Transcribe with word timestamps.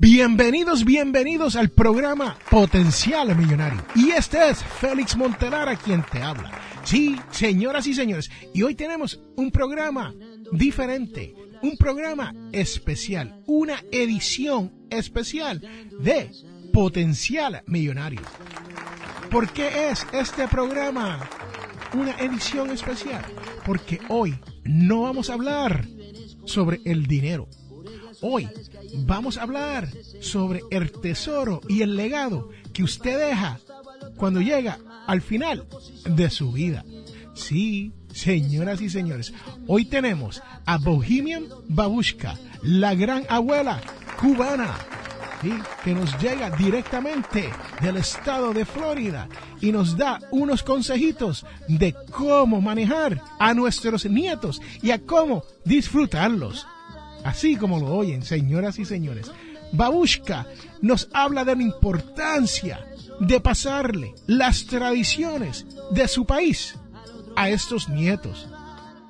Bienvenidos, 0.00 0.86
bienvenidos 0.86 1.56
al 1.56 1.68
programa 1.68 2.38
Potencial 2.48 3.36
Millonario. 3.36 3.84
Y 3.94 4.12
este 4.12 4.48
es 4.48 4.64
Félix 4.64 5.14
Montelara 5.14 5.76
quien 5.76 6.02
te 6.10 6.22
habla. 6.22 6.50
Sí, 6.84 7.16
señoras 7.30 7.86
y 7.86 7.92
señores, 7.92 8.30
y 8.54 8.62
hoy 8.62 8.74
tenemos 8.74 9.20
un 9.36 9.50
programa 9.50 10.14
diferente, 10.52 11.34
un 11.60 11.76
programa 11.76 12.34
especial, 12.50 13.42
una 13.44 13.84
edición 13.92 14.72
especial 14.88 15.60
de 16.00 16.30
Potencial 16.72 17.62
Millonario. 17.66 18.22
¿Por 19.30 19.52
qué 19.52 19.90
es 19.90 20.06
este 20.14 20.48
programa 20.48 21.28
una 21.92 22.12
edición 22.12 22.70
especial? 22.70 23.22
Porque 23.66 24.00
hoy 24.08 24.34
no 24.64 25.02
vamos 25.02 25.28
a 25.28 25.34
hablar 25.34 25.86
sobre 26.46 26.80
el 26.86 27.06
dinero. 27.06 27.48
Hoy 28.22 28.48
vamos 28.94 29.36
a 29.36 29.42
hablar 29.42 29.88
sobre 30.20 30.60
el 30.70 30.90
tesoro 30.92 31.60
y 31.68 31.82
el 31.82 31.96
legado 31.96 32.50
que 32.72 32.82
usted 32.82 33.18
deja 33.18 33.58
cuando 34.16 34.40
llega 34.40 34.78
al 35.06 35.22
final 35.22 35.66
de 36.04 36.30
su 36.30 36.52
vida. 36.52 36.84
Sí, 37.34 37.92
señoras 38.12 38.80
y 38.80 38.90
señores, 38.90 39.32
hoy 39.66 39.84
tenemos 39.84 40.42
a 40.66 40.78
Bohemian 40.78 41.46
Babushka, 41.68 42.36
la 42.62 42.94
gran 42.94 43.24
abuela 43.28 43.80
cubana, 44.20 44.76
que 45.82 45.94
nos 45.94 46.18
llega 46.18 46.50
directamente 46.50 47.50
del 47.80 47.96
estado 47.96 48.52
de 48.52 48.66
Florida 48.66 49.28
y 49.60 49.72
nos 49.72 49.96
da 49.96 50.20
unos 50.30 50.62
consejitos 50.62 51.46
de 51.66 51.94
cómo 52.10 52.60
manejar 52.60 53.22
a 53.38 53.54
nuestros 53.54 54.04
nietos 54.04 54.60
y 54.82 54.90
a 54.90 54.98
cómo 54.98 55.42
disfrutarlos. 55.64 56.66
Así 57.24 57.56
como 57.56 57.78
lo 57.78 57.94
oyen, 57.94 58.22
señoras 58.22 58.78
y 58.78 58.84
señores. 58.84 59.30
Babushka 59.72 60.46
nos 60.80 61.08
habla 61.12 61.44
de 61.44 61.56
la 61.56 61.62
importancia 61.62 62.86
de 63.20 63.40
pasarle 63.40 64.14
las 64.26 64.64
tradiciones 64.66 65.66
de 65.90 66.08
su 66.08 66.24
país 66.24 66.74
a 67.36 67.48
estos 67.48 67.88
nietos. 67.88 68.48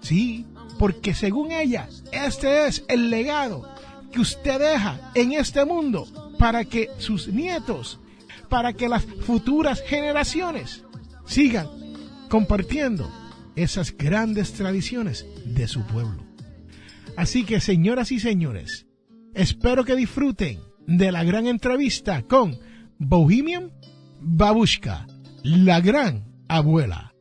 Sí, 0.00 0.47
porque 0.78 1.15
según 1.15 1.53
ella, 1.53 1.88
este 2.12 2.66
es 2.66 2.84
el 2.88 3.10
legado 3.10 3.69
que 4.12 4.20
usted 4.20 4.59
deja 4.59 5.12
en 5.15 5.32
este 5.32 5.65
mundo 5.65 6.06
para 6.38 6.65
que 6.65 6.91
sus 6.99 7.28
nietos, 7.28 8.00
para 8.49 8.72
que 8.72 8.88
las 8.88 9.04
futuras 9.04 9.82
generaciones 9.87 10.82
sigan 11.26 11.69
compartiendo 12.28 13.10
esas 13.56 13.97
grandes 13.97 14.53
tradiciones 14.53 15.26
de 15.44 15.69
su 15.69 15.82
pueblo. 15.82 16.29
Así 17.20 17.44
que, 17.44 17.60
señoras 17.60 18.12
y 18.12 18.19
señores, 18.19 18.86
espero 19.34 19.84
que 19.84 19.94
disfruten 19.94 20.58
de 20.86 21.12
la 21.12 21.22
gran 21.22 21.47
entrevista 21.47 22.22
con 22.22 22.58
Bohemian 22.98 23.72
Babushka, 24.22 25.06
la 25.42 25.82
gran 25.82 26.25
abuela. 26.48 27.14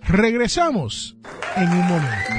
Regresamos 0.00 1.18
en 1.56 1.68
un 1.68 1.88
momento. 1.88 2.32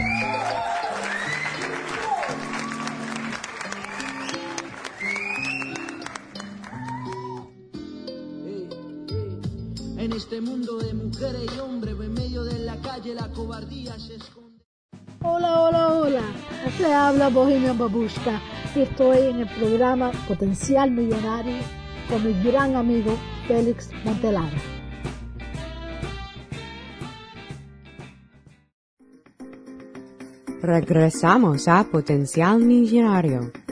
En 10.00 10.11
este 10.11 10.41
mundo 10.41 10.79
de 10.79 10.94
mujeres 10.95 11.51
y 11.55 11.59
hombres, 11.59 11.94
en 12.01 12.13
medio 12.16 12.44
de 12.44 12.57
la 12.66 12.81
calle 12.81 13.13
la 13.13 13.31
cobardía 13.31 14.00
se 14.00 14.16
esconde. 14.16 14.53
Hola, 15.56 15.94
hola, 15.94 15.94
hola. 15.94 16.22
Se 16.78 16.91
habla 16.91 17.30
Bohemian 17.30 17.78
Babushka 17.78 18.41
y 18.75 18.81
estoy 18.81 19.19
en 19.19 19.41
el 19.41 19.47
programa 19.50 20.12
Potencial 20.28 20.90
Millonario 20.90 21.58
con 22.09 22.25
mi 22.25 22.34
gran 22.44 22.75
amigo 22.75 23.16
Félix 23.47 23.91
Montelara. 24.03 24.50
Regresamos 30.64 31.68
a 31.68 31.84
Potencial 31.84 32.59
Millonario. 32.59 33.62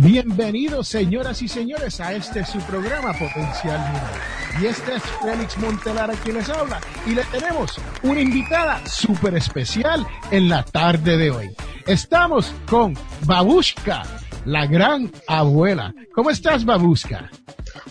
Bienvenidos, 0.00 0.86
señoras 0.86 1.42
y 1.42 1.48
señores, 1.48 2.00
a 2.00 2.12
este 2.12 2.46
su 2.46 2.60
programa 2.60 3.12
Potencial 3.14 3.80
Millonario. 3.80 4.22
Y 4.60 4.66
este 4.66 4.94
es 4.94 5.02
Félix 5.20 5.58
Montelara 5.58 6.14
quien 6.22 6.36
les 6.36 6.48
habla. 6.48 6.78
Y 7.04 7.16
le 7.16 7.24
tenemos 7.24 7.80
una 8.04 8.20
invitada 8.20 8.80
súper 8.86 9.34
especial 9.34 10.06
en 10.30 10.48
la 10.48 10.62
tarde 10.62 11.16
de 11.16 11.32
hoy. 11.32 11.50
Estamos 11.84 12.54
con 12.70 12.94
Babushka, 13.26 14.04
la 14.44 14.66
gran 14.66 15.10
abuela. 15.26 15.92
¿Cómo 16.14 16.30
estás, 16.30 16.64
Babushka? 16.64 17.28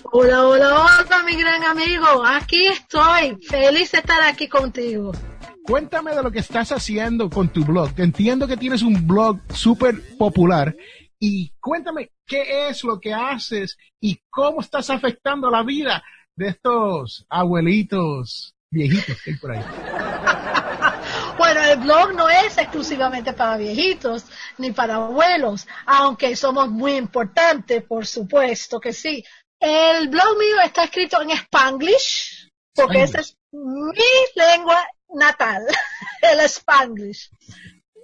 Hola, 0.03 0.47
hola, 0.47 0.75
hola, 0.75 1.23
mi 1.25 1.35
gran 1.35 1.61
amigo. 1.61 2.25
Aquí 2.25 2.67
estoy. 2.67 3.37
Feliz 3.49 3.91
de 3.91 3.97
estar 3.97 4.21
aquí 4.21 4.47
contigo. 4.47 5.11
Cuéntame 5.65 6.15
de 6.15 6.23
lo 6.23 6.31
que 6.31 6.39
estás 6.39 6.71
haciendo 6.71 7.29
con 7.29 7.49
tu 7.49 7.65
blog. 7.65 7.91
Entiendo 7.97 8.47
que 8.47 8.55
tienes 8.55 8.81
un 8.81 9.05
blog 9.05 9.39
súper 9.53 10.01
popular. 10.17 10.73
Y 11.19 11.51
cuéntame 11.59 12.11
qué 12.25 12.69
es 12.69 12.83
lo 12.83 12.99
que 12.99 13.13
haces 13.13 13.77
y 13.99 14.19
cómo 14.29 14.61
estás 14.61 14.89
afectando 14.89 15.49
la 15.49 15.63
vida 15.63 16.03
de 16.35 16.49
estos 16.49 17.25
abuelitos 17.29 18.53
viejitos 18.69 19.21
que 19.23 19.31
hay 19.31 19.37
por 19.37 19.51
ahí. 19.51 19.63
Bueno, 21.37 21.61
el 21.61 21.79
blog 21.79 22.13
no 22.15 22.29
es 22.29 22.57
exclusivamente 22.57 23.31
para 23.31 23.57
viejitos 23.57 24.25
ni 24.57 24.71
para 24.71 24.95
abuelos, 24.95 25.67
aunque 25.85 26.35
somos 26.35 26.69
muy 26.69 26.93
importantes, 26.93 27.83
por 27.83 28.07
supuesto 28.07 28.79
que 28.79 28.91
sí. 28.91 29.23
El 29.59 30.09
blog 30.09 30.37
mío 30.37 30.59
está 30.63 30.85
escrito 30.85 31.21
en 31.21 31.31
Spanglish, 31.31 32.49
porque 32.73 33.03
esa 33.03 33.19
es 33.19 33.37
mi 33.51 33.93
lengua 34.35 34.83
natal, 35.09 35.63
el 36.21 36.39
Spanglish. 36.41 37.29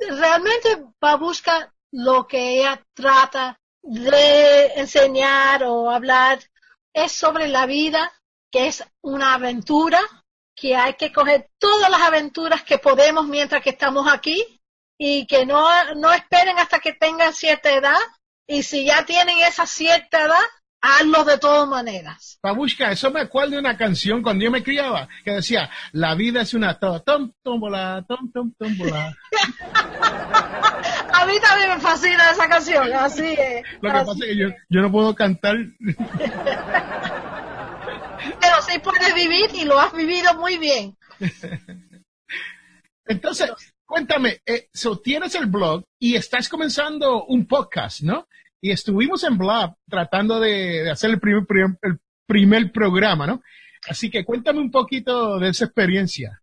Realmente 0.09 0.83
va 1.03 1.13
a 1.13 1.17
buscar 1.17 1.71
lo 1.93 2.27
que 2.27 2.59
ella 2.59 2.83
trata 2.95 3.59
de 3.83 4.65
enseñar 4.77 5.63
o 5.63 5.91
hablar 5.91 6.39
es 6.91 7.11
sobre 7.11 7.47
la 7.47 7.67
vida, 7.67 8.11
que 8.51 8.67
es 8.67 8.83
una 9.01 9.35
aventura, 9.35 10.01
que 10.55 10.75
hay 10.75 10.95
que 10.95 11.13
coger 11.13 11.51
todas 11.59 11.91
las 11.91 12.01
aventuras 12.01 12.63
que 12.63 12.79
podemos 12.79 13.27
mientras 13.27 13.61
que 13.61 13.69
estamos 13.69 14.11
aquí 14.11 14.59
y 14.97 15.27
que 15.27 15.45
no, 15.45 15.67
no 15.95 16.11
esperen 16.11 16.57
hasta 16.57 16.79
que 16.79 16.93
tengan 16.93 17.33
cierta 17.33 17.71
edad. 17.71 17.99
Y 18.47 18.63
si 18.63 18.85
ya 18.85 19.05
tienen 19.05 19.37
esa 19.39 19.67
cierta 19.67 20.23
edad, 20.23 20.45
hazlo 20.83 21.23
de 21.23 21.37
todas 21.37 21.67
maneras. 21.67 22.37
Babushka, 22.43 22.91
eso 22.91 23.09
me 23.09 23.21
acuerdo 23.21 23.51
de 23.51 23.59
una 23.59 23.77
canción 23.77 24.21
cuando 24.21 24.43
yo 24.43 24.51
me 24.51 24.61
criaba 24.61 25.07
que 25.23 25.31
decía, 25.31 25.69
la 25.93 26.13
vida 26.13 26.41
es 26.41 26.53
una 26.53 26.77
to 26.77 27.01
tom 27.01 27.31
tómbola, 27.41 28.03
tom 28.07 28.29
tom 28.31 28.51
tómbola. 28.57 29.15
A 31.13 31.25
mí 31.25 31.35
también 31.39 31.69
me 31.69 31.79
fascina 31.79 32.31
esa 32.31 32.49
canción, 32.49 32.91
así 32.93 33.27
es. 33.27 33.63
Lo 33.81 33.91
que 33.91 33.97
así 33.97 34.05
pasa 34.05 34.19
es 34.19 34.25
que 34.25 34.35
yo, 34.35 34.49
yo 34.69 34.81
no 34.81 34.91
puedo 34.91 35.15
cantar. 35.15 35.55
Pero 38.39 38.61
sí 38.67 38.79
puedes 38.79 39.15
vivir 39.15 39.51
y 39.53 39.63
lo 39.63 39.79
has 39.79 39.93
vivido 39.93 40.33
muy 40.35 40.57
bien. 40.57 40.97
Entonces, 43.05 43.51
cuéntame, 43.85 44.41
eh, 44.45 44.67
so, 44.73 44.99
tienes 44.99 45.35
el 45.35 45.45
blog 45.45 45.83
y 45.97 46.15
estás 46.15 46.49
comenzando 46.49 47.23
un 47.25 47.47
podcast, 47.47 48.01
¿no? 48.01 48.27
Y 48.63 48.71
estuvimos 48.71 49.21
en 49.25 49.37
Blab 49.37 49.75
tratando 49.89 50.39
de, 50.39 50.89
hacer 50.89 51.09
el 51.09 51.19
primer, 51.19 51.45
el 51.81 51.99
primer 52.25 52.71
programa, 52.71 53.27
¿no? 53.27 53.41
Así 53.89 54.09
que 54.09 54.23
cuéntame 54.23 54.61
un 54.61 54.71
poquito 54.71 55.37
de 55.37 55.49
esa 55.49 55.65
experiencia. 55.65 56.41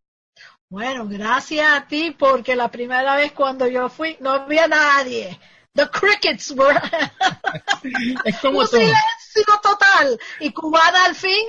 Bueno, 0.68 1.08
gracias 1.08 1.66
a 1.66 1.86
ti 1.88 2.14
porque 2.16 2.54
la 2.54 2.70
primera 2.70 3.16
vez 3.16 3.32
cuando 3.32 3.66
yo 3.66 3.88
fui 3.88 4.18
no 4.20 4.32
había 4.32 4.68
nadie. 4.68 5.40
The 5.72 5.88
crickets 5.88 6.50
were 6.50 6.78
es 8.26 8.38
como 8.40 8.58
un 8.58 8.66
silencio 8.66 9.58
total 9.62 10.18
y 10.40 10.52
cubana 10.52 11.06
al 11.06 11.14
fin 11.14 11.46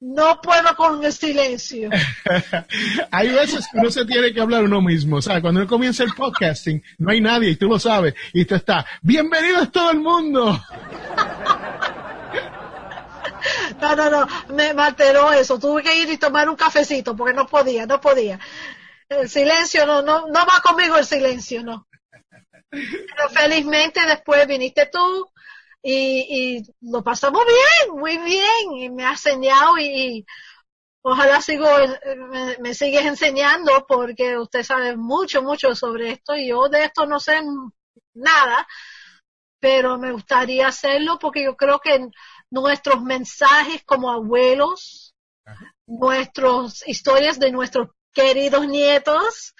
no 0.00 0.40
puedo 0.40 0.76
con 0.76 1.04
el 1.04 1.12
silencio. 1.12 1.90
hay 3.10 3.28
veces 3.30 3.66
que 3.70 3.78
uno 3.78 3.90
se 3.90 4.04
tiene 4.04 4.32
que 4.32 4.40
hablar 4.40 4.64
uno 4.64 4.80
mismo. 4.80 5.16
O 5.16 5.22
sea, 5.22 5.40
cuando 5.40 5.60
uno 5.60 5.68
comienza 5.68 6.04
el 6.04 6.12
podcasting, 6.14 6.82
no 6.98 7.10
hay 7.10 7.20
nadie 7.20 7.50
y 7.50 7.56
tú 7.56 7.68
lo 7.68 7.78
sabes. 7.78 8.14
Y 8.32 8.44
tú 8.44 8.54
estás, 8.54 8.84
bienvenidos 9.02 9.72
todo 9.72 9.90
el 9.90 10.00
mundo. 10.00 10.60
No, 13.80 13.94
no, 13.94 14.10
no, 14.10 14.26
me, 14.48 14.70
alteró 14.82 15.32
eso. 15.32 15.58
Tuve 15.58 15.82
que 15.82 15.96
ir 15.96 16.10
y 16.10 16.18
tomar 16.18 16.48
un 16.48 16.56
cafecito 16.56 17.16
porque 17.16 17.34
no 17.34 17.46
podía, 17.46 17.86
no 17.86 18.00
podía. 18.00 18.38
El 19.08 19.28
silencio, 19.28 19.86
no, 19.86 20.02
no, 20.02 20.26
no 20.26 20.40
va 20.46 20.60
conmigo 20.62 20.98
el 20.98 21.06
silencio, 21.06 21.62
no. 21.62 21.86
Pero 22.68 23.30
felizmente 23.30 24.04
después 24.04 24.46
viniste 24.46 24.90
tú 24.92 25.30
y, 25.82 26.58
y 26.58 26.64
lo 26.80 27.02
pasamos 27.02 27.42
bien, 27.46 27.98
muy 27.98 28.18
bien. 28.18 28.72
Y 28.76 28.90
me 28.90 29.04
has 29.04 29.24
enseñado 29.26 29.78
y, 29.78 30.26
ojalá 31.02 31.40
sigo, 31.40 31.66
me, 32.30 32.58
me, 32.58 32.74
sigues 32.74 33.04
enseñando 33.06 33.86
porque 33.86 34.38
usted 34.38 34.62
sabe 34.62 34.96
mucho, 34.96 35.42
mucho 35.42 35.74
sobre 35.74 36.12
esto 36.12 36.36
y 36.36 36.48
yo 36.48 36.68
de 36.68 36.84
esto 36.84 37.06
no 37.06 37.20
sé 37.20 37.40
nada, 38.14 38.66
pero 39.60 39.98
me 39.98 40.12
gustaría 40.12 40.68
hacerlo 40.68 41.18
porque 41.18 41.44
yo 41.44 41.56
creo 41.56 41.80
que 41.80 42.08
nuestros 42.50 43.02
mensajes 43.02 43.82
como 43.84 44.10
abuelos, 44.10 45.14
nuestras 45.86 46.86
historias 46.86 47.38
de 47.38 47.52
nuestros 47.52 47.88
queridos 48.12 48.66
nietos, 48.66 49.54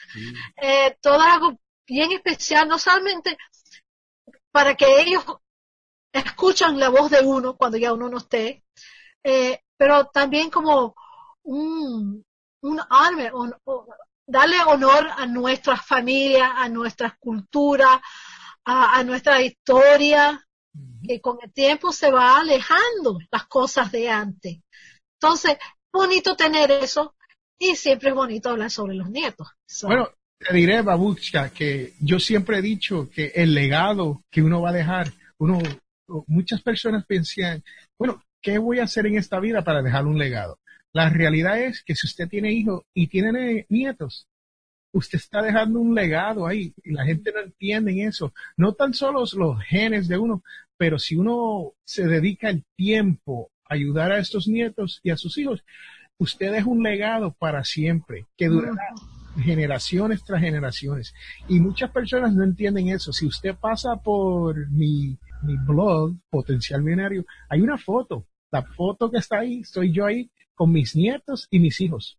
eh, 0.60 0.96
todo 1.00 1.20
algo 1.20 1.58
bien 1.86 2.12
especial, 2.12 2.68
no 2.68 2.78
solamente 2.78 3.36
para 4.50 4.74
que 4.74 5.00
ellos 5.00 5.24
escuchan 6.18 6.78
la 6.78 6.88
voz 6.88 7.10
de 7.10 7.20
uno 7.20 7.56
cuando 7.56 7.76
ya 7.78 7.92
uno 7.92 8.08
no 8.08 8.18
esté, 8.18 8.64
eh, 9.24 9.60
pero 9.76 10.06
también 10.06 10.50
como 10.50 10.94
un, 11.42 12.24
un 12.62 12.80
darle 14.26 14.60
honor 14.66 15.08
a 15.16 15.26
nuestra 15.26 15.76
familia, 15.76 16.52
a 16.56 16.68
nuestra 16.68 17.16
cultura, 17.18 18.00
a 18.64 19.02
nuestra 19.02 19.40
historia, 19.40 20.46
que 21.02 21.20
con 21.20 21.38
el 21.42 21.52
tiempo 21.52 21.92
se 21.92 22.10
va 22.10 22.38
alejando 22.38 23.18
las 23.30 23.46
cosas 23.46 23.90
de 23.90 24.10
antes. 24.10 24.58
Entonces, 25.20 25.56
bonito 25.92 26.36
tener 26.36 26.70
eso 26.70 27.14
y 27.58 27.76
siempre 27.76 28.10
es 28.10 28.14
bonito 28.14 28.50
hablar 28.50 28.70
sobre 28.70 28.94
los 28.94 29.10
nietos. 29.10 29.48
Bueno, 29.82 30.10
te 30.38 30.54
diré, 30.54 30.82
Babuchka, 30.82 31.50
que 31.50 31.94
yo 32.00 32.20
siempre 32.20 32.58
he 32.58 32.62
dicho 32.62 33.08
que 33.10 33.32
el 33.34 33.54
legado 33.54 34.22
que 34.30 34.42
uno 34.42 34.60
va 34.60 34.70
a 34.70 34.74
dejar, 34.74 35.12
uno, 35.38 35.58
muchas 36.26 36.62
personas 36.62 37.06
piensan, 37.06 37.62
bueno, 37.98 38.22
¿qué 38.40 38.58
voy 38.58 38.78
a 38.78 38.84
hacer 38.84 39.06
en 39.06 39.18
esta 39.18 39.40
vida 39.40 39.62
para 39.62 39.82
dejar 39.82 40.06
un 40.06 40.18
legado? 40.18 40.58
La 40.92 41.10
realidad 41.10 41.60
es 41.60 41.82
que 41.82 41.94
si 41.94 42.06
usted 42.06 42.28
tiene 42.28 42.52
hijos 42.52 42.82
y 42.94 43.08
tiene 43.08 43.66
nietos, 43.68 44.26
usted 44.92 45.18
está 45.18 45.42
dejando 45.42 45.80
un 45.80 45.94
legado 45.94 46.46
ahí 46.46 46.74
y 46.82 46.92
la 46.92 47.04
gente 47.04 47.32
no 47.32 47.40
entiende 47.40 48.02
eso. 48.04 48.32
No 48.56 48.72
tan 48.72 48.94
solo 48.94 49.24
los 49.36 49.62
genes 49.64 50.08
de 50.08 50.18
uno, 50.18 50.42
pero 50.76 50.98
si 50.98 51.16
uno 51.16 51.72
se 51.84 52.06
dedica 52.06 52.48
el 52.48 52.64
tiempo 52.76 53.50
a 53.68 53.74
ayudar 53.74 54.12
a 54.12 54.18
estos 54.18 54.48
nietos 54.48 55.00
y 55.02 55.10
a 55.10 55.16
sus 55.16 55.36
hijos, 55.38 55.62
usted 56.18 56.52
deja 56.52 56.68
un 56.68 56.82
legado 56.82 57.34
para 57.38 57.64
siempre 57.64 58.26
que 58.36 58.48
durará 58.48 58.94
generaciones 59.42 60.24
tras 60.24 60.40
generaciones. 60.40 61.14
Y 61.48 61.60
muchas 61.60 61.90
personas 61.90 62.34
no 62.34 62.44
entienden 62.44 62.88
eso. 62.88 63.12
Si 63.12 63.26
usted 63.26 63.54
pasa 63.54 63.96
por 63.96 64.70
mi, 64.70 65.18
mi 65.42 65.56
blog, 65.56 66.16
Potencial 66.30 66.82
Binario, 66.82 67.24
hay 67.48 67.60
una 67.60 67.78
foto. 67.78 68.26
La 68.50 68.62
foto 68.62 69.10
que 69.10 69.18
está 69.18 69.40
ahí, 69.40 69.60
estoy 69.60 69.92
yo 69.92 70.06
ahí 70.06 70.30
con 70.54 70.72
mis 70.72 70.96
nietos 70.96 71.46
y 71.50 71.60
mis 71.60 71.80
hijos. 71.80 72.18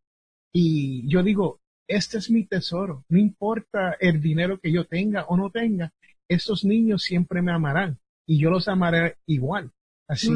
Y 0.53 1.07
yo 1.07 1.23
digo, 1.23 1.59
este 1.87 2.19
es 2.19 2.29
mi 2.29 2.45
tesoro. 2.45 3.03
No 3.09 3.17
importa 3.17 3.97
el 3.99 4.21
dinero 4.21 4.59
que 4.59 4.71
yo 4.71 4.85
tenga 4.85 5.25
o 5.25 5.35
no 5.35 5.49
tenga, 5.49 5.91
estos 6.27 6.63
niños 6.63 7.03
siempre 7.03 7.41
me 7.41 7.51
amarán 7.51 7.99
y 8.25 8.39
yo 8.39 8.51
los 8.51 8.67
amaré 8.67 9.17
igual. 9.25 9.71
Así, 10.07 10.31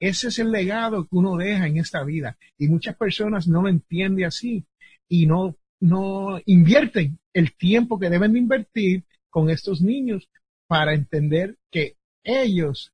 ese 0.00 0.28
es 0.28 0.38
el 0.38 0.50
legado 0.50 1.04
que 1.04 1.16
uno 1.16 1.36
deja 1.36 1.66
en 1.66 1.78
esta 1.78 2.02
vida 2.04 2.36
y 2.58 2.68
muchas 2.68 2.96
personas 2.96 3.46
no 3.46 3.62
lo 3.62 3.68
entienden 3.68 4.26
así 4.26 4.66
y 5.08 5.26
no, 5.26 5.56
no 5.80 6.40
invierten 6.46 7.18
el 7.32 7.54
tiempo 7.54 7.98
que 7.98 8.10
deben 8.10 8.32
de 8.32 8.38
invertir 8.38 9.04
con 9.30 9.50
estos 9.50 9.80
niños 9.80 10.28
para 10.66 10.94
entender 10.94 11.56
que 11.70 11.96
ellos 12.24 12.92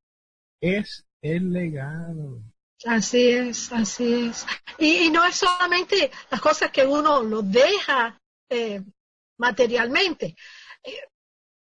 es 0.60 1.06
el 1.22 1.52
legado. 1.52 2.42
Así 2.86 3.30
es, 3.30 3.72
así 3.72 4.28
es. 4.28 4.46
Y, 4.78 5.10
no 5.10 5.24
es 5.24 5.36
solamente 5.36 6.10
las 6.30 6.40
cosas 6.40 6.70
que 6.70 6.84
uno 6.84 7.22
lo 7.22 7.42
deja 7.42 8.18
eh, 8.48 8.82
materialmente. 9.38 10.34
Eh, 10.82 11.08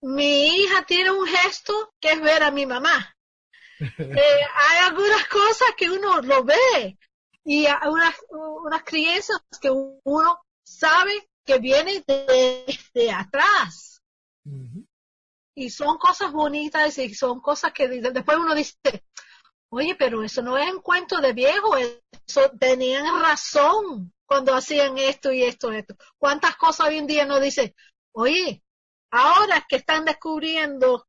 mi 0.03 0.57
hija 0.57 0.85
tiene 0.87 1.11
un 1.11 1.27
gesto 1.27 1.93
que 2.01 2.12
es 2.12 2.21
ver 2.21 2.43
a 2.43 2.51
mi 2.51 2.67
mamá. 2.67 3.15
Eh, 3.99 4.41
hay 4.55 4.79
algunas 4.89 5.27
cosas 5.29 5.69
que 5.75 5.89
uno 5.89 6.21
lo 6.21 6.45
ve 6.45 6.99
y 7.45 7.65
hay 7.65 7.89
unas, 7.89 8.15
unas 8.29 8.83
creencias 8.85 9.41
que 9.59 9.71
uno 9.71 10.39
sabe 10.62 11.31
que 11.47 11.59
vienen 11.59 12.05
de, 12.07 13.11
atrás. 13.11 14.03
Y 15.61 15.69
son 15.69 15.99
cosas 15.99 16.33
bonitas 16.33 16.97
y 16.99 17.15
son 17.15 17.41
cosas 17.41 17.73
que 17.73 17.87
después 17.87 18.39
uno 18.39 18.55
dice, 18.55 18.77
Oye, 19.73 19.95
pero 19.95 20.25
eso 20.25 20.43
no 20.43 20.59
es 20.59 20.73
un 20.73 20.81
cuento 20.81 21.21
de 21.21 21.33
viejo, 21.33 21.77
eso 21.77 22.51
tenían 22.59 23.23
razón 23.23 24.12
cuando 24.27 24.55
hacían 24.55 24.99
esto 24.99 25.31
y 25.31 25.45
esto, 25.45 25.71
esto. 25.71 25.95
¿Cuántas 26.19 26.57
cosas 26.57 26.89
hoy 26.89 26.99
en 26.99 27.07
día 27.07 27.25
no 27.25 27.39
dice, 27.39 27.77
oye, 28.12 28.65
ahora 29.12 29.65
que 29.69 29.77
están 29.77 30.05
descubriendo 30.05 31.07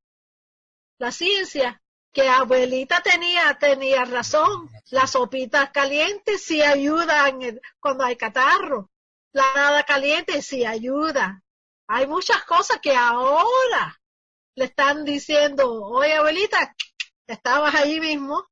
la 1.00 1.12
ciencia, 1.12 1.82
que 2.14 2.30
abuelita 2.30 3.02
tenía, 3.02 3.58
tenía 3.58 4.06
razón, 4.06 4.70
las 4.92 5.12
sopitas 5.12 5.72
calientes 5.72 6.44
sí 6.44 6.62
ayudan 6.62 7.40
cuando 7.80 8.04
hay 8.04 8.16
catarro, 8.16 8.92
la 9.32 9.54
nada 9.56 9.84
caliente 9.84 10.42
sí 10.44 10.66
ayuda. 10.66 11.42
Hay 11.88 12.06
muchas 12.06 12.44
cosas 12.44 12.80
que 12.80 12.96
ahora 12.96 14.01
le 14.62 14.68
están 14.68 15.04
diciendo, 15.04 15.74
oye 15.86 16.14
abuelita, 16.14 16.76
estabas 17.28 17.74
ahí 17.76 18.00
mismo 18.00 18.46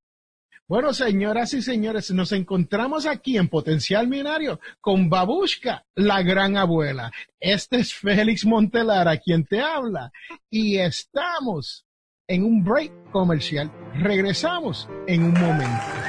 bueno, 0.69 0.93
señoras 0.93 1.55
y 1.55 1.63
señores, 1.63 2.11
nos 2.11 2.31
encontramos 2.31 3.07
aquí 3.07 3.37
en 3.37 3.47
Potencial 3.47 4.07
Minario 4.07 4.59
con 4.79 5.09
Babushka, 5.09 5.83
la 5.95 6.21
gran 6.21 6.57
abuela. 6.57 7.11
Este 7.39 7.77
es 7.77 7.91
Félix 7.91 8.45
Montelara 8.45 9.17
quien 9.17 9.45
te 9.45 9.61
habla 9.61 10.11
y 10.47 10.77
estamos 10.77 11.87
en 12.27 12.43
un 12.43 12.63
break 12.63 13.09
comercial. 13.11 13.71
Regresamos 13.95 14.87
en 15.07 15.23
un 15.23 15.33
momento. 15.33 16.08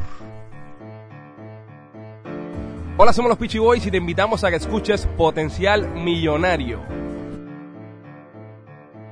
Hola, 3.03 3.13
somos 3.13 3.29
los 3.29 3.39
Peachy 3.39 3.57
Boys 3.57 3.83
y 3.87 3.89
te 3.89 3.97
invitamos 3.97 4.43
a 4.43 4.51
que 4.51 4.57
escuches 4.57 5.07
Potencial 5.17 5.89
Millonario 5.89 6.85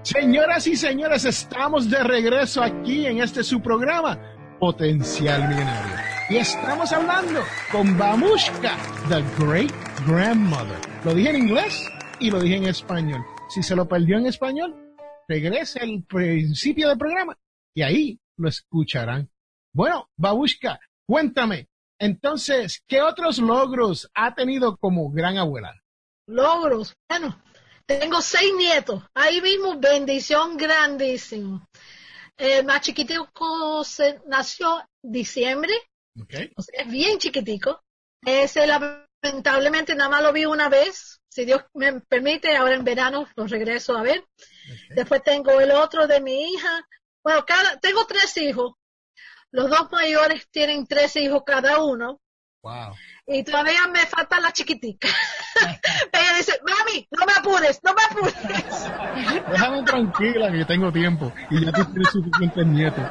Señoras 0.03 0.67
y 0.67 0.75
señores, 0.75 1.25
estamos 1.25 1.89
de 1.89 2.03
regreso 2.03 2.61
aquí 2.61 3.07
en 3.07 3.19
este 3.19 3.43
su 3.43 3.59
programa, 3.63 4.19
Potencial 4.59 5.49
Millonario. 5.49 5.95
Y 6.29 6.37
estamos 6.37 6.93
hablando 6.93 7.41
con 7.71 7.97
Bamushka, 7.97 8.77
the 9.09 9.23
Great 9.43 9.73
Grandmother. 10.05 10.77
Lo 11.03 11.15
dije 11.15 11.31
en 11.31 11.47
inglés 11.47 11.89
y 12.19 12.29
lo 12.29 12.39
dije 12.39 12.57
en 12.57 12.65
español. 12.65 13.25
Si 13.49 13.63
se 13.63 13.75
lo 13.75 13.87
perdió 13.87 14.19
en 14.19 14.27
español, 14.27 14.75
regrese 15.27 15.79
al 15.79 16.03
principio 16.03 16.89
del 16.89 16.97
programa 16.99 17.35
y 17.73 17.81
ahí 17.81 18.19
lo 18.37 18.49
escucharán. 18.49 19.31
Bueno, 19.73 20.11
Babushka, 20.15 20.79
cuéntame, 21.07 21.69
entonces, 21.99 22.81
¿qué 22.87 23.01
otros 23.01 23.39
logros 23.39 24.09
ha 24.13 24.33
tenido 24.33 24.77
como 24.77 25.09
gran 25.11 25.37
abuela? 25.37 25.79
Logros, 26.27 26.95
bueno, 27.09 27.41
tengo 27.85 28.21
seis 28.21 28.53
nietos, 28.55 29.03
ahí 29.13 29.41
mismo 29.41 29.79
bendición 29.79 30.57
grandísimo. 30.57 31.67
El 32.37 32.65
más 32.65 32.81
chiquitico 32.81 33.83
se 33.83 34.21
nació 34.25 34.83
diciembre, 35.03 35.73
Okay. 36.21 36.51
o 36.55 36.61
sea, 36.61 36.81
es 36.81 36.91
bien 36.91 37.17
chiquitico. 37.17 37.81
Ese 38.25 38.67
lamentablemente 38.67 39.95
nada 39.95 40.09
más 40.09 40.23
lo 40.23 40.33
vi 40.33 40.45
una 40.45 40.69
vez, 40.69 41.21
si 41.29 41.45
Dios 41.45 41.63
me 41.73 42.01
permite, 42.01 42.55
ahora 42.55 42.75
en 42.75 42.83
verano 42.83 43.27
lo 43.35 43.47
regreso 43.47 43.97
a 43.97 44.01
ver. 44.01 44.25
Después 44.89 45.23
tengo 45.23 45.59
el 45.59 45.71
otro 45.71 46.07
de 46.07 46.19
mi 46.19 46.53
hija. 46.53 46.81
Bueno, 47.23 47.45
cada, 47.45 47.79
tengo 47.79 48.05
tres 48.05 48.35
hijos. 48.37 48.73
Los 49.51 49.69
dos 49.69 49.91
mayores 49.91 50.47
tienen 50.51 50.85
tres 50.85 51.15
hijos 51.15 51.43
cada 51.45 51.83
uno. 51.83 52.19
Wow. 52.61 52.93
Y 53.25 53.43
todavía 53.43 53.87
me 53.87 54.05
falta 54.05 54.39
la 54.39 54.51
chiquitica. 54.51 55.07
Ella 56.11 56.33
dice, 56.37 56.59
mami, 56.65 57.07
no 57.11 57.25
me 57.25 57.33
apures, 57.33 57.79
no 57.83 57.93
me 57.93 58.03
apures. 58.03 59.43
Déjame 59.51 59.83
tranquila 59.83 60.51
que 60.51 60.59
yo 60.59 60.67
tengo 60.67 60.91
tiempo 60.91 61.31
y 61.49 61.65
ya 61.65 61.71
tú 61.71 61.85
tienes 61.85 62.09
suficientes 62.09 62.65
nietos. 62.67 63.05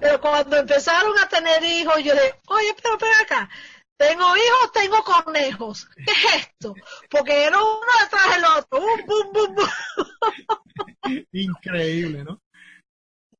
Pero 0.00 0.20
cuando 0.20 0.56
empezaron 0.56 1.18
a 1.18 1.28
tener 1.28 1.62
hijos, 1.64 1.96
yo 2.04 2.14
le 2.14 2.40
oye, 2.46 2.74
pero 2.80 2.94
espera 2.94 3.20
acá. 3.22 3.50
Tengo 3.96 4.36
hijos, 4.36 4.72
tengo 4.72 5.02
conejos. 5.02 5.88
¿Qué 5.96 6.12
es 6.12 6.34
esto? 6.36 6.72
Porque 7.10 7.44
era 7.44 7.58
uno 7.58 7.80
detrás 8.00 8.34
del 8.36 8.44
otro. 8.44 8.80
Bum, 8.80 9.06
bum, 9.06 9.32
bum, 9.32 9.54
bum. 9.56 11.26
Increíble, 11.32 12.22
¿no? 12.22 12.40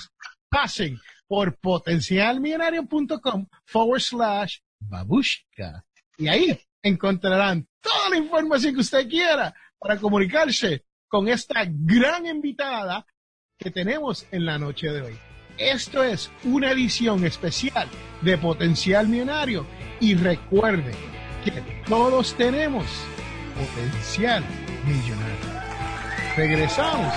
pasen 0.49 1.01
por 1.27 1.59
potencialmillonario.com 1.59 3.47
forward 3.65 4.01
slash 4.01 4.59
babushka. 4.79 5.85
Y 6.17 6.29
ahí 6.29 6.57
encontrarán 6.83 7.67
toda 7.81 8.11
la 8.11 8.17
información 8.17 8.75
que 8.75 8.81
usted 8.81 9.09
quiera 9.09 9.55
para 9.79 9.99
comunicarse 9.99 10.85
con 11.09 11.29
esta 11.29 11.65
gran 11.67 12.27
invitada 12.27 13.07
que 13.59 13.71
tenemos 13.71 14.27
en 14.31 14.47
la 14.47 14.59
noche 14.59 14.89
de 14.89 15.03
hoy. 15.03 15.19
Esto 15.59 16.03
es 16.03 16.31
una 16.45 16.71
edición 16.71 17.25
especial 17.25 17.89
de 18.23 18.39
Potencial 18.39 19.09
Millonario 19.09 19.67
y 20.01 20.15
recuerde 20.15 20.93
que 21.45 21.63
todos 21.87 22.35
tenemos 22.35 22.87
potencial 23.55 24.43
millonario. 24.87 25.61
Regresamos 26.37 27.15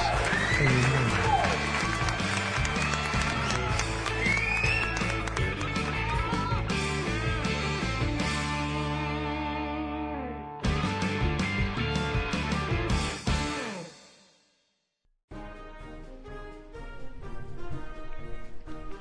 en 0.59 0.67
un 0.67 1.12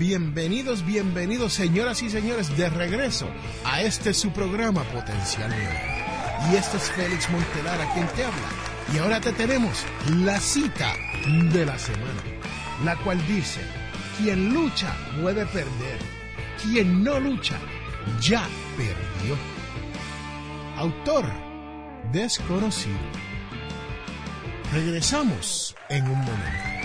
Bienvenidos, 0.00 0.86
bienvenidos, 0.86 1.52
señoras 1.52 2.02
y 2.02 2.08
señores, 2.08 2.56
de 2.56 2.70
regreso 2.70 3.26
a 3.66 3.82
este 3.82 4.14
su 4.14 4.30
programa 4.30 4.82
Potencial. 4.84 5.52
Y 6.50 6.56
este 6.56 6.78
es 6.78 6.90
Félix 6.92 7.28
Montelara 7.28 7.86
quien 7.92 8.06
te 8.08 8.24
habla. 8.24 8.48
Y 8.94 8.96
ahora 8.96 9.20
te 9.20 9.30
tenemos 9.34 9.84
la 10.24 10.40
cita 10.40 10.94
de 11.52 11.66
la 11.66 11.78
semana, 11.78 12.22
la 12.82 12.96
cual 12.96 13.18
dice, 13.26 13.60
quien 14.16 14.54
lucha 14.54 14.90
puede 15.20 15.44
perder, 15.44 15.98
quien 16.62 17.04
no 17.04 17.20
lucha 17.20 17.58
ya 18.22 18.48
perdió. 18.78 19.36
Autor 20.78 21.26
desconocido. 22.10 22.96
Regresamos 24.72 25.76
en 25.90 26.04
un 26.04 26.18
momento. 26.20 26.79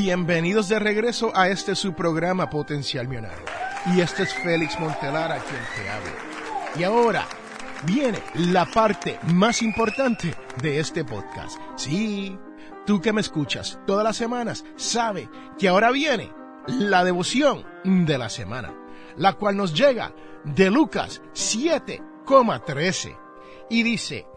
Bienvenidos 0.00 0.68
de 0.68 0.78
regreso 0.78 1.32
a 1.34 1.48
este 1.48 1.74
su 1.74 1.92
programa 1.92 2.48
Potencial 2.48 3.08
Millonario. 3.08 3.44
Y 3.92 4.00
este 4.00 4.22
es 4.22 4.32
Félix 4.32 4.78
Montelara 4.78 5.40
quien 5.40 5.60
te 5.74 5.90
habla. 5.90 6.12
Y 6.78 6.84
ahora 6.84 7.26
viene 7.82 8.20
la 8.34 8.64
parte 8.64 9.18
más 9.24 9.60
importante 9.60 10.36
de 10.62 10.78
este 10.78 11.04
podcast. 11.04 11.58
Sí, 11.74 12.38
tú 12.86 13.00
que 13.00 13.12
me 13.12 13.20
escuchas 13.20 13.80
todas 13.88 14.04
las 14.04 14.16
semanas, 14.16 14.64
sabe 14.76 15.28
que 15.58 15.66
ahora 15.66 15.90
viene 15.90 16.32
la 16.68 17.02
devoción 17.02 17.66
de 17.82 18.18
la 18.18 18.28
semana, 18.28 18.72
la 19.16 19.32
cual 19.32 19.56
nos 19.56 19.74
llega 19.74 20.12
de 20.44 20.70
Lucas 20.70 21.20
7,13 21.34 23.18
y 23.68 23.82
dice, 23.82 24.28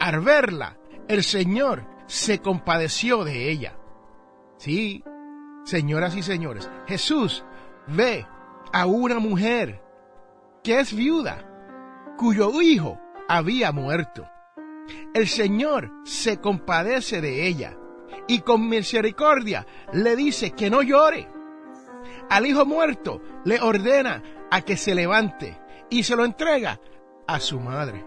al 0.00 0.18
verla, 0.22 0.76
el 1.06 1.22
Señor 1.22 1.86
se 2.08 2.40
compadeció 2.40 3.22
de 3.22 3.48
ella. 3.48 3.78
Sí, 4.56 5.04
señoras 5.64 6.16
y 6.16 6.22
señores, 6.22 6.70
Jesús 6.86 7.44
ve 7.86 8.26
a 8.72 8.86
una 8.86 9.18
mujer 9.18 9.82
que 10.62 10.80
es 10.80 10.94
viuda, 10.94 11.44
cuyo 12.16 12.60
hijo 12.62 12.98
había 13.28 13.72
muerto. 13.72 14.28
El 15.14 15.28
Señor 15.28 15.90
se 16.04 16.40
compadece 16.40 17.20
de 17.20 17.46
ella 17.46 17.76
y 18.26 18.40
con 18.40 18.68
misericordia 18.68 19.66
le 19.92 20.16
dice 20.16 20.52
que 20.52 20.70
no 20.70 20.82
llore. 20.82 21.28
Al 22.30 22.46
hijo 22.46 22.64
muerto 22.64 23.20
le 23.44 23.60
ordena 23.60 24.22
a 24.50 24.62
que 24.62 24.76
se 24.76 24.94
levante 24.94 25.58
y 25.90 26.02
se 26.02 26.16
lo 26.16 26.24
entrega 26.24 26.80
a 27.26 27.40
su 27.40 27.60
madre. 27.60 28.04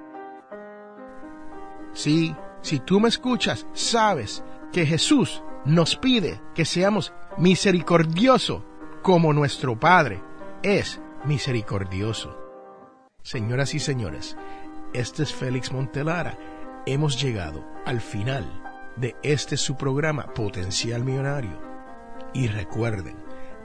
Sí, 1.93 2.35
si 2.61 2.79
tú 2.79 2.99
me 2.99 3.09
escuchas, 3.09 3.65
sabes 3.73 4.43
que 4.71 4.85
Jesús 4.85 5.43
nos 5.67 5.97
pide 5.97 6.41
que 6.55 6.65
seamos 6.65 7.13
misericordiosos 7.37 8.63
como 9.03 9.33
nuestro 9.33 9.77
Padre 9.77 10.21
es 10.63 10.99
misericordioso. 11.25 12.35
Señoras 13.21 13.73
y 13.73 13.79
señores, 13.79 14.37
este 14.93 15.23
es 15.23 15.33
Félix 15.33 15.71
Montelara. 15.71 16.37
Hemos 16.85 17.21
llegado 17.21 17.65
al 17.85 17.99
final 17.99 18.45
de 18.95 19.15
este 19.23 19.57
su 19.57 19.75
programa 19.75 20.33
Potencial 20.33 21.03
Millonario. 21.03 21.61
Y 22.33 22.47
recuerden 22.47 23.17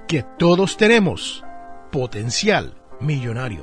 que 0.09 0.25
todos 0.39 0.77
tenemos 0.77 1.45
potencial 1.93 2.75
millonario. 3.01 3.63